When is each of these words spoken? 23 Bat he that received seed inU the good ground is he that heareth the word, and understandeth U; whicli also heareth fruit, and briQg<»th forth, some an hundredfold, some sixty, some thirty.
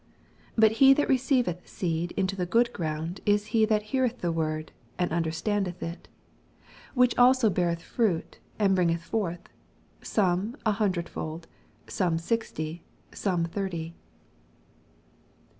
23 0.55 0.61
Bat 0.69 0.77
he 0.77 0.93
that 0.95 1.07
received 1.07 1.57
seed 1.69 2.11
inU 2.17 2.35
the 2.35 2.47
good 2.47 2.73
ground 2.73 3.21
is 3.23 3.45
he 3.53 3.65
that 3.65 3.83
heareth 3.93 4.19
the 4.21 4.31
word, 4.31 4.71
and 4.97 5.11
understandeth 5.11 5.79
U; 5.79 5.95
whicli 6.97 7.13
also 7.19 7.51
heareth 7.53 7.83
fruit, 7.83 8.39
and 8.57 8.75
briQg<»th 8.75 8.99
forth, 9.03 9.41
some 10.01 10.57
an 10.65 10.73
hundredfold, 10.73 11.45
some 11.87 12.17
sixty, 12.17 12.81
some 13.13 13.45
thirty. 13.45 13.93